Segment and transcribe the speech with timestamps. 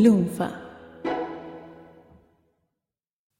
[0.00, 0.52] Lunfa.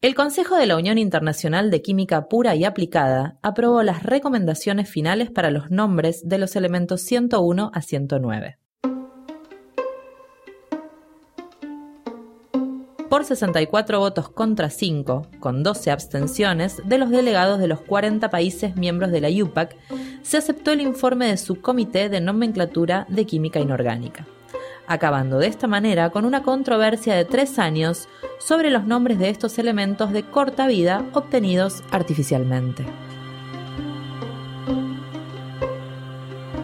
[0.01, 5.31] El Consejo de la Unión Internacional de Química Pura y Aplicada aprobó las recomendaciones finales
[5.31, 8.59] para los nombres de los elementos 101 a 109.
[13.09, 18.75] Por 64 votos contra 5, con 12 abstenciones, de los delegados de los 40 países
[18.75, 19.77] miembros de la IUPAC,
[20.23, 24.27] se aceptó el informe de su Comité de Nomenclatura de Química Inorgánica
[24.89, 28.09] acabando de esta manera con una controversia de tres años
[28.39, 32.87] sobre los nombres de estos elementos de corta vida obtenidos artificialmente.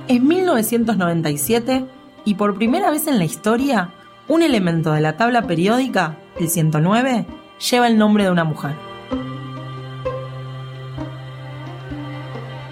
[0.09, 1.87] En 1997,
[2.25, 3.91] y por primera vez en la historia,
[4.29, 7.27] un elemento de la tabla periódica, el 109,
[7.71, 8.73] lleva el nombre de una mujer.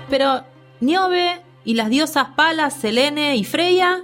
[0.09, 0.45] Pero,
[0.81, 4.03] Niobe y las diosas Palas, Selene y Freya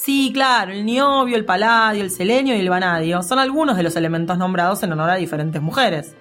[0.00, 3.96] Sí, claro, el niobio, el paladio, el selenio y el vanadio son algunos de los
[3.96, 6.14] elementos nombrados en honor a diferentes mujeres.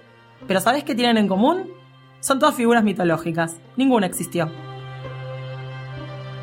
[0.47, 1.69] Pero ¿sabes qué tienen en común?
[2.19, 3.58] Son todas figuras mitológicas.
[3.75, 4.50] Ninguna existió.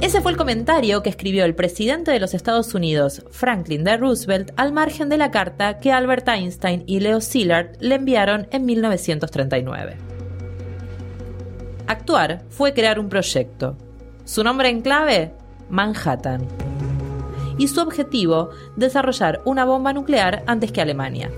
[0.00, 3.96] Ese fue el comentario que escribió el presidente de los Estados Unidos, Franklin D.
[3.96, 8.64] Roosevelt, al margen de la carta que Albert Einstein y Leo Szilard le enviaron en
[8.64, 9.96] 1939.
[11.88, 13.76] Actuar fue crear un proyecto,
[14.28, 15.32] su nombre en clave,
[15.70, 16.46] Manhattan.
[17.56, 21.30] Y su objetivo, desarrollar una bomba nuclear antes que Alemania.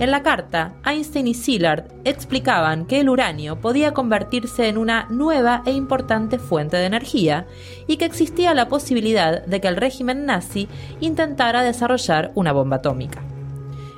[0.00, 5.62] En la carta, Einstein y Szilard explicaban que el uranio podía convertirse en una nueva
[5.64, 7.46] e importante fuente de energía
[7.86, 10.68] y que existía la posibilidad de que el régimen nazi
[10.98, 13.22] intentara desarrollar una bomba atómica.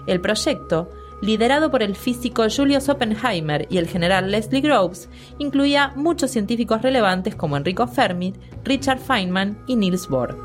[0.07, 0.91] El proyecto
[1.21, 5.09] liderado por el físico Julius Oppenheimer y el general Leslie Groves,
[5.39, 10.37] incluía muchos científicos relevantes como Enrico Fermi, Richard Feynman y Niels Bohr.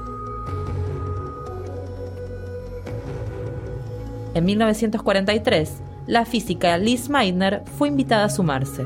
[4.34, 8.86] En 1943, la física Liz Meitner fue invitada a sumarse.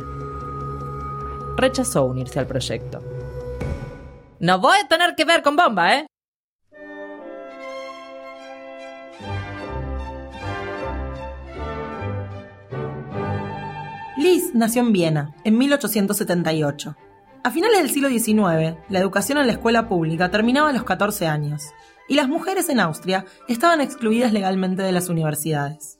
[1.57, 3.01] Rechazó unirse al proyecto.
[4.39, 6.08] No voy a tener que ver con bomba, ¿eh?
[14.53, 16.95] Nació en Viena, en 1878.
[17.43, 21.27] A finales del siglo XIX, la educación en la escuela pública terminaba a los 14
[21.27, 21.63] años,
[22.07, 25.99] y las mujeres en Austria estaban excluidas legalmente de las universidades.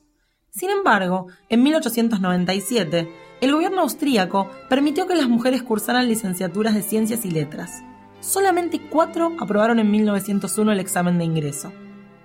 [0.50, 7.24] Sin embargo, en 1897, el gobierno austríaco permitió que las mujeres cursaran licenciaturas de ciencias
[7.26, 7.84] y letras.
[8.20, 11.72] Solamente cuatro aprobaron en 1901 el examen de ingreso,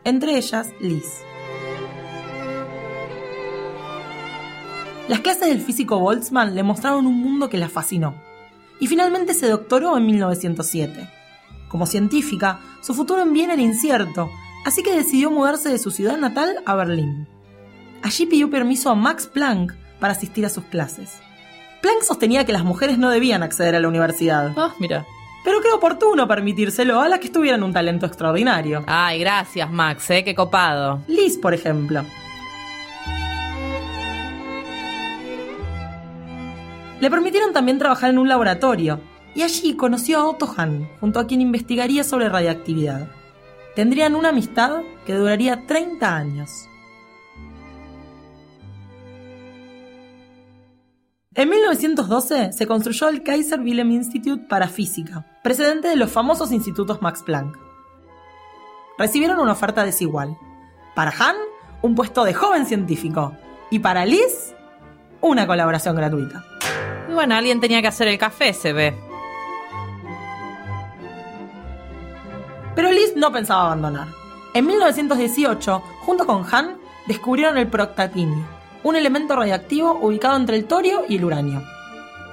[0.04, 1.04] entre ellas Liz.
[5.08, 8.14] Las clases del físico Boltzmann le mostraron un mundo que la fascinó,
[8.80, 11.08] y finalmente se doctoró en 1907.
[11.68, 14.30] Como científica, su futuro en Viena era incierto,
[14.64, 17.26] así que decidió mudarse de su ciudad natal a Berlín.
[18.02, 21.20] Allí pidió permiso a Max Planck para asistir a sus clases.
[21.82, 25.04] Planck sostenía que las mujeres no debían acceder a la universidad, Ah, mira.
[25.44, 28.82] pero creo oportuno permitírselo a las que tuvieran un talento extraordinario.
[28.86, 31.02] Ay, gracias, Max, eh, qué copado.
[31.08, 32.04] Liz, por ejemplo.
[37.04, 38.98] Le permitieron también trabajar en un laboratorio,
[39.34, 43.10] y allí conoció a Otto Hahn, junto a quien investigaría sobre radiactividad.
[43.76, 46.66] Tendrían una amistad que duraría 30 años.
[51.34, 57.02] En 1912 se construyó el Kaiser Wilhelm Institute para Física, precedente de los famosos institutos
[57.02, 57.58] Max Planck.
[58.96, 60.38] Recibieron una oferta desigual.
[60.94, 61.36] Para Hahn,
[61.82, 63.36] un puesto de joven científico,
[63.70, 64.54] y para Liz,
[65.20, 66.46] una colaboración gratuita.
[67.14, 68.92] Bueno, alguien tenía que hacer el café, se ve.
[72.74, 74.08] Pero Liz no pensaba abandonar.
[74.52, 76.76] En 1918, junto con Hahn,
[77.06, 78.44] descubrieron el proctatinio,
[78.82, 81.62] un elemento radiactivo ubicado entre el torio y el uranio.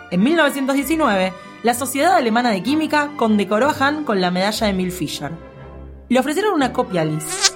[0.10, 1.32] En 1919,
[1.62, 5.32] la Sociedad Alemana de Química condecoró a Hahn con la medalla de Emil Fischer.
[6.10, 7.51] Le ofrecieron una copia a Liz,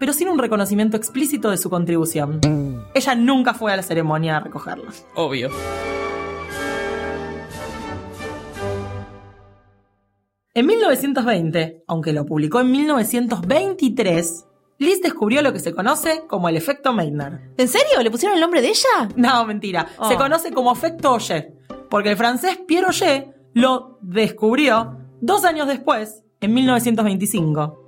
[0.00, 2.40] pero sin un reconocimiento explícito de su contribución.
[2.94, 4.90] Ella nunca fue a la ceremonia a recogerla.
[5.14, 5.50] Obvio.
[10.52, 14.46] En 1920, aunque lo publicó en 1923,
[14.78, 17.52] Liz descubrió lo que se conoce como el efecto Meitner.
[17.56, 18.02] ¿En serio?
[18.02, 19.08] ¿Le pusieron el nombre de ella?
[19.14, 19.86] No, mentira.
[20.08, 20.18] Se Oh.
[20.18, 21.52] conoce como efecto Auger,
[21.90, 27.79] porque el francés Pierre Auger lo descubrió dos años después, en 1925.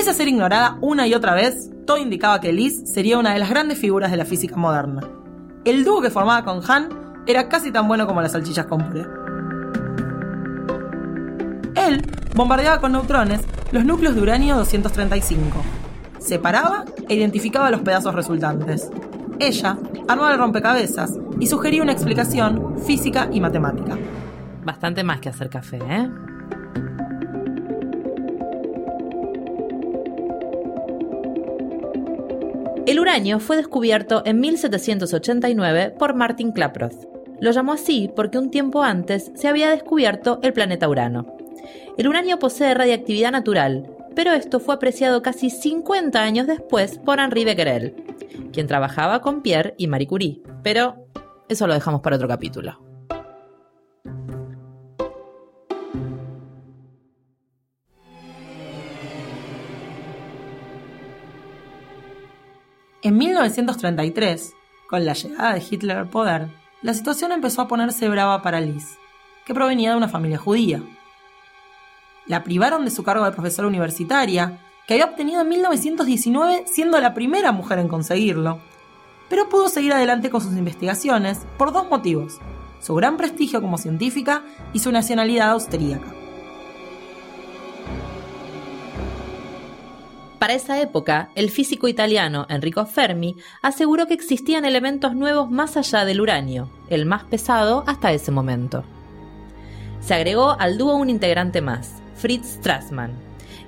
[0.00, 3.38] Pese a ser ignorada una y otra vez, todo indicaba que Liz sería una de
[3.38, 5.02] las grandes figuras de la física moderna.
[5.66, 6.88] El dúo que formaba con Hahn
[7.26, 9.04] era casi tan bueno como las salchichas con puré.
[11.74, 12.02] Él
[12.34, 13.42] bombardeaba con neutrones
[13.72, 15.62] los núcleos de uranio 235.
[16.18, 18.90] Separaba e identificaba los pedazos resultantes.
[19.38, 19.76] Ella
[20.08, 23.98] armaba el rompecabezas y sugería una explicación física y matemática.
[24.64, 26.08] Bastante más que hacer café, ¿eh?
[32.90, 37.06] El uranio fue descubierto en 1789 por Martin Klaproth.
[37.40, 41.36] Lo llamó así porque un tiempo antes se había descubierto el planeta Urano.
[41.96, 47.44] El uranio posee radiactividad natural, pero esto fue apreciado casi 50 años después por Henri
[47.44, 47.94] Becquerel,
[48.52, 50.42] quien trabajaba con Pierre y Marie Curie.
[50.64, 51.06] Pero
[51.48, 52.89] eso lo dejamos para otro capítulo.
[63.02, 64.54] En 1933,
[64.86, 66.50] con la llegada de Hitler al poder,
[66.82, 68.98] la situación empezó a ponerse brava para Liz,
[69.46, 70.82] que provenía de una familia judía.
[72.26, 77.14] La privaron de su cargo de profesora universitaria, que había obtenido en 1919 siendo la
[77.14, 78.58] primera mujer en conseguirlo,
[79.30, 82.38] pero pudo seguir adelante con sus investigaciones por dos motivos,
[82.80, 84.42] su gran prestigio como científica
[84.74, 86.19] y su nacionalidad austríaca.
[90.40, 96.06] Para esa época, el físico italiano Enrico Fermi aseguró que existían elementos nuevos más allá
[96.06, 98.82] del uranio, el más pesado hasta ese momento.
[100.00, 103.12] Se agregó al dúo un integrante más, Fritz Strassmann.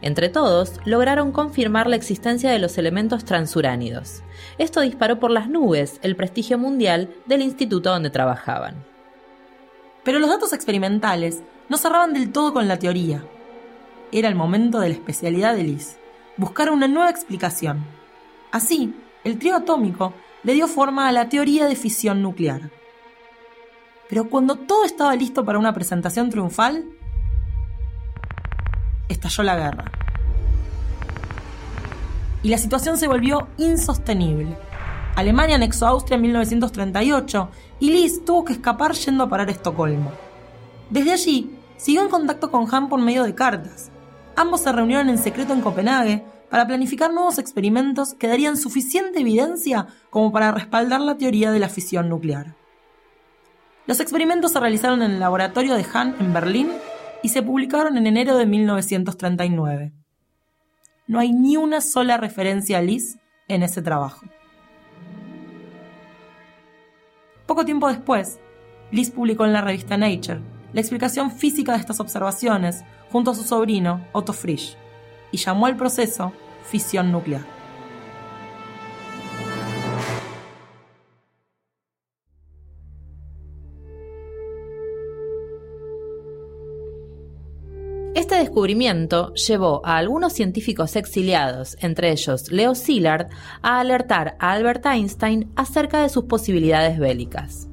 [0.01, 4.23] Entre todos, lograron confirmar la existencia de los elementos transuránidos.
[4.57, 8.83] Esto disparó por las nubes el prestigio mundial del instituto donde trabajaban.
[10.05, 13.23] Pero los datos experimentales no cerraban del todo con la teoría.
[14.11, 15.99] Era el momento de la especialidad de Liz,
[16.37, 17.85] buscar una nueva explicación.
[18.51, 22.71] Así, el trío atómico le dio forma a la teoría de fisión nuclear.
[24.09, 26.85] Pero cuando todo estaba listo para una presentación triunfal,
[29.09, 29.85] estalló la guerra.
[32.43, 34.57] Y la situación se volvió insostenible.
[35.15, 37.49] Alemania anexó a Austria en 1938
[37.81, 40.11] y Liz tuvo que escapar yendo a parar a Estocolmo.
[40.91, 43.91] Desde allí, siguió en contacto con Hahn por medio de cartas.
[44.37, 49.87] Ambos se reunieron en secreto en Copenhague para planificar nuevos experimentos que darían suficiente evidencia
[50.11, 52.55] como para respaldar la teoría de la fisión nuclear.
[53.87, 56.69] Los experimentos se realizaron en el laboratorio de Hahn en Berlín
[57.23, 59.93] y se publicaron en enero de 1939.
[61.07, 64.25] No hay ni una sola referencia a Liz en ese trabajo.
[67.47, 68.39] Poco tiempo después,
[68.93, 70.41] Liz publicó en la revista Nature
[70.73, 74.77] la explicación física de estas observaciones junto a su sobrino Otto Frisch
[75.31, 76.33] y llamó al proceso
[76.65, 77.63] fisión nuclear.
[88.15, 93.29] Este descubrimiento llevó a algunos científicos exiliados, entre ellos Leo Szilard,
[93.63, 97.69] a alertar a Albert Einstein acerca de sus posibilidades bélicas,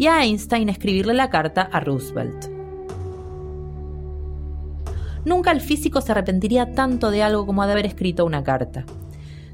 [0.00, 2.46] y a Einstein escribirle la carta a Roosevelt.
[5.26, 8.86] Nunca el físico se arrepentiría tanto de algo como de haber escrito una carta.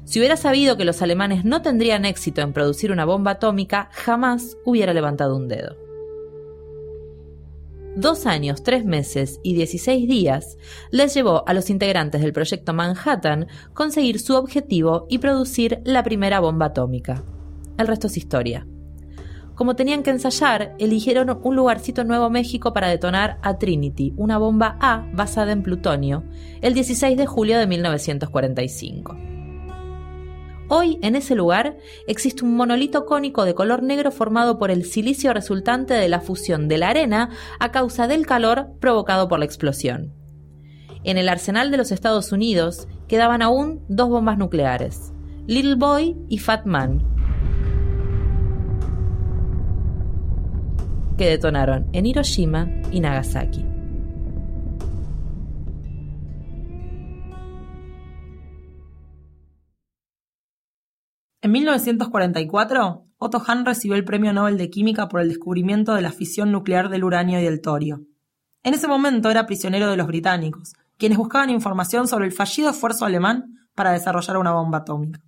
[0.05, 4.55] Si hubiera sabido que los alemanes no tendrían éxito en producir una bomba atómica, jamás
[4.63, 5.75] hubiera levantado un dedo
[7.97, 10.59] dos años, tres meses y 16 días,
[10.91, 16.39] les llevó a los integrantes del proyecto Manhattan conseguir su objetivo y producir la primera
[16.39, 17.23] bomba atómica.
[17.79, 18.67] El resto es historia.
[19.57, 24.37] Como tenían que ensayar, eligieron un lugarcito en Nuevo México para detonar a Trinity, una
[24.37, 26.23] bomba A basada en plutonio,
[26.61, 29.17] el 16 de julio de 1945.
[30.69, 35.33] Hoy, en ese lugar, existe un monolito cónico de color negro formado por el silicio
[35.33, 40.13] resultante de la fusión de la arena a causa del calor provocado por la explosión.
[41.03, 45.13] En el arsenal de los Estados Unidos quedaban aún dos bombas nucleares,
[45.47, 47.16] Little Boy y Fat Man,
[51.17, 53.65] que detonaron en Hiroshima y Nagasaki.
[61.41, 66.11] En 1944, Otto Hahn recibió el Premio Nobel de Química por el descubrimiento de la
[66.11, 68.01] fisión nuclear del uranio y del torio.
[68.63, 73.05] En ese momento era prisionero de los británicos, quienes buscaban información sobre el fallido esfuerzo
[73.05, 75.21] alemán para desarrollar una bomba atómica.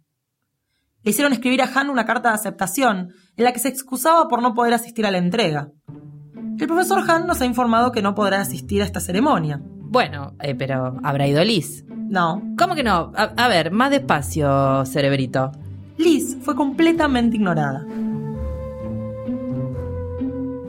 [1.10, 4.44] Le hicieron escribir a Hahn una carta de aceptación en la que se excusaba por
[4.44, 5.72] no poder asistir a la entrega.
[6.60, 9.60] El profesor Hahn nos ha informado que no podrá asistir a esta ceremonia.
[9.64, 11.84] Bueno, eh, pero ¿habrá ido Liz?
[11.90, 12.44] No.
[12.60, 13.12] ¿Cómo que no?
[13.16, 15.52] A, a ver, más despacio, cerebrito.
[15.98, 17.88] Liz fue completamente ignorada.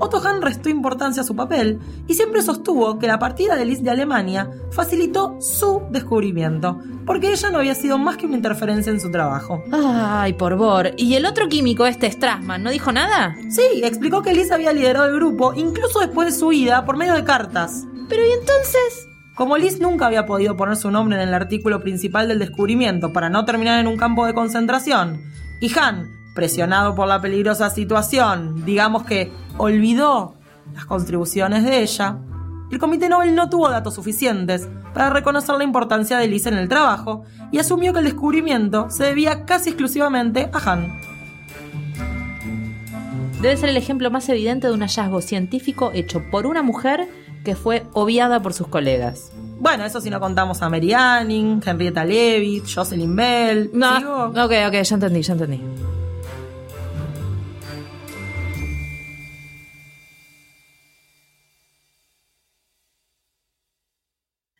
[0.00, 1.78] Otto Hahn restó importancia a su papel
[2.08, 7.50] y siempre sostuvo que la partida de Liz de Alemania facilitó su descubrimiento, porque ella
[7.50, 9.62] no había sido más que una interferencia en su trabajo.
[9.70, 10.92] Ay, por favor.
[10.96, 13.36] ¿Y el otro químico, este Strassman, no dijo nada?
[13.50, 17.14] Sí, explicó que Liz había liderado el grupo, incluso después de su huida, por medio
[17.14, 17.84] de cartas.
[18.08, 19.06] Pero ¿y entonces?
[19.34, 23.28] Como Liz nunca había podido poner su nombre en el artículo principal del descubrimiento para
[23.28, 25.20] no terminar en un campo de concentración,
[25.60, 29.30] y Han, presionado por la peligrosa situación, digamos que
[29.60, 30.34] olvidó
[30.74, 32.18] las contribuciones de ella,
[32.70, 36.68] el Comité Nobel no tuvo datos suficientes para reconocer la importancia de Liz en el
[36.68, 41.00] trabajo y asumió que el descubrimiento se debía casi exclusivamente a Han.
[43.42, 47.08] Debe ser el ejemplo más evidente de un hallazgo científico hecho por una mujer
[47.44, 49.32] que fue obviada por sus colegas.
[49.58, 53.70] Bueno, eso si no contamos a Mary Anning, Henrietta Leavitt, Jocelyn Bell.
[53.72, 54.24] No, ¿Sigo?
[54.26, 55.60] ok, ok, ya entendí, ya entendí.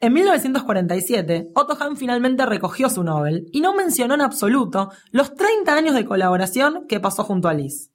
[0.03, 5.75] En 1947, Otto Hahn finalmente recogió su Nobel y no mencionó en absoluto los 30
[5.75, 7.91] años de colaboración que pasó junto a Liz.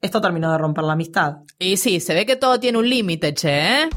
[0.00, 1.40] Esto terminó de romper la amistad.
[1.58, 3.90] Y sí, se ve que todo tiene un límite, che, ¿eh?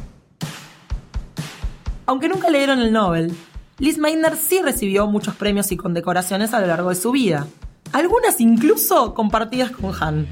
[2.06, 3.34] Aunque nunca le dieron el Nobel,
[3.80, 7.48] Liz Meitner sí recibió muchos premios y condecoraciones a lo largo de su vida,
[7.94, 10.28] algunas incluso compartidas con Hahn.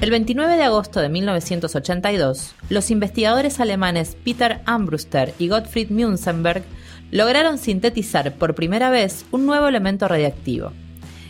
[0.00, 6.64] El 29 de agosto de 1982, los investigadores alemanes Peter Ambruster y Gottfried Münzenberg
[7.10, 10.72] lograron sintetizar por primera vez un nuevo elemento radiactivo.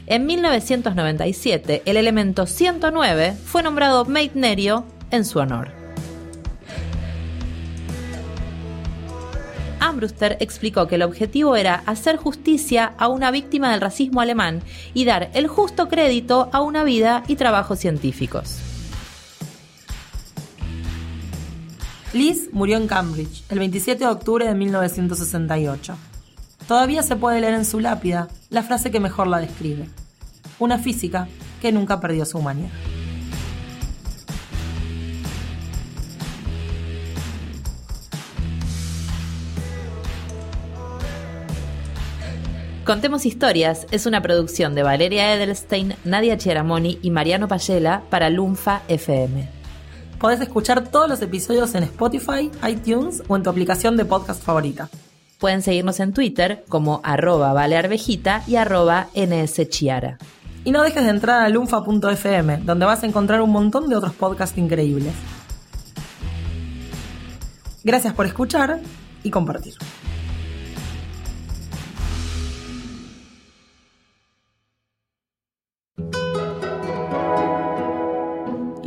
[0.06, 5.79] En 1997, el elemento 109 fue nombrado Meitnerio en su honor.
[10.00, 14.62] Ambruster explicó que el objetivo era hacer justicia a una víctima del racismo alemán
[14.94, 18.56] y dar el justo crédito a una vida y trabajos científicos.
[22.14, 25.94] Liz murió en Cambridge el 27 de octubre de 1968.
[26.66, 29.86] Todavía se puede leer en su lápida la frase que mejor la describe.
[30.58, 31.28] Una física
[31.60, 32.70] que nunca perdió su humanidad.
[42.90, 48.82] Contemos Historias es una producción de Valeria Edelstein, Nadia Chiaramoni y Mariano Payela para Lunfa
[48.88, 49.48] FM.
[50.18, 54.88] Podés escuchar todos los episodios en Spotify, iTunes o en tu aplicación de podcast favorita.
[55.38, 60.18] Pueden seguirnos en Twitter como arroba valearvejita y arroba nschiara.
[60.64, 64.14] Y no dejes de entrar a lunfa.fm, donde vas a encontrar un montón de otros
[64.14, 65.14] podcasts increíbles.
[67.84, 68.80] Gracias por escuchar
[69.22, 69.74] y compartir.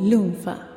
[0.03, 0.72] Lunfa.